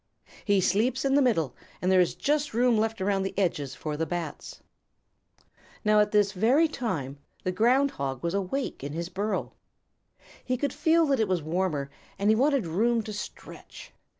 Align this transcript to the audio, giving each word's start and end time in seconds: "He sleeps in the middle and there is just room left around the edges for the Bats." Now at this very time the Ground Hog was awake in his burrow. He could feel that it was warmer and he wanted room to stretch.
"He 0.43 0.61
sleeps 0.61 1.05
in 1.05 1.13
the 1.13 1.21
middle 1.21 1.55
and 1.79 1.91
there 1.91 2.01
is 2.01 2.15
just 2.15 2.55
room 2.55 2.75
left 2.75 3.01
around 3.01 3.21
the 3.21 3.37
edges 3.37 3.75
for 3.75 3.95
the 3.95 4.07
Bats." 4.07 4.59
Now 5.85 5.99
at 5.99 6.09
this 6.09 6.31
very 6.31 6.67
time 6.67 7.19
the 7.43 7.51
Ground 7.51 7.91
Hog 7.91 8.23
was 8.23 8.33
awake 8.33 8.83
in 8.83 8.93
his 8.93 9.09
burrow. 9.09 9.53
He 10.43 10.57
could 10.57 10.73
feel 10.73 11.05
that 11.05 11.19
it 11.19 11.27
was 11.27 11.43
warmer 11.43 11.91
and 12.17 12.31
he 12.31 12.35
wanted 12.35 12.65
room 12.65 13.03
to 13.03 13.13
stretch. 13.13 13.93